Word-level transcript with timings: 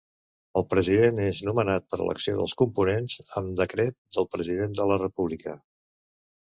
El 0.59 0.63
President 0.69 1.19
és 1.25 1.41
nomenat 1.49 1.85
per 1.91 1.99
elecció 2.05 2.35
dels 2.39 2.57
components, 2.63 3.21
amb 3.43 3.55
Decret 3.63 4.01
del 4.19 4.31
President 4.35 4.79
de 4.83 4.93
la 4.95 5.03
República. 5.09 5.59